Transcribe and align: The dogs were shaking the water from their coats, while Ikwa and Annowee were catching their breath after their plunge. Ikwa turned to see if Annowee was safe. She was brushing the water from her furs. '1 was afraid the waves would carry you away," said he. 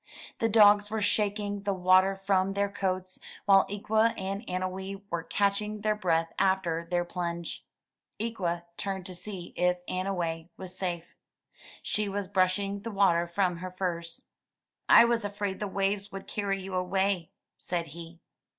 The 0.39 0.49
dogs 0.49 0.89
were 0.89 0.99
shaking 0.99 1.61
the 1.61 1.75
water 1.75 2.15
from 2.15 2.53
their 2.53 2.69
coats, 2.69 3.19
while 3.45 3.67
Ikwa 3.67 4.15
and 4.19 4.41
Annowee 4.47 5.03
were 5.11 5.21
catching 5.21 5.81
their 5.81 5.93
breath 5.93 6.33
after 6.39 6.87
their 6.89 7.05
plunge. 7.05 7.63
Ikwa 8.19 8.63
turned 8.77 9.05
to 9.05 9.13
see 9.13 9.53
if 9.55 9.85
Annowee 9.85 10.49
was 10.57 10.75
safe. 10.75 11.15
She 11.83 12.09
was 12.09 12.27
brushing 12.27 12.79
the 12.81 12.89
water 12.89 13.27
from 13.27 13.57
her 13.57 13.69
furs. 13.69 14.23
'1 14.89 15.07
was 15.07 15.23
afraid 15.23 15.59
the 15.59 15.67
waves 15.67 16.11
would 16.11 16.25
carry 16.25 16.59
you 16.59 16.73
away," 16.73 17.29
said 17.55 17.85
he. 17.89 18.21